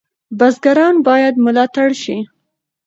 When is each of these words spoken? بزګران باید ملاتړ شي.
بزګران 0.39 0.95
باید 1.07 1.35
ملاتړ 1.45 1.89
شي. 2.01 2.17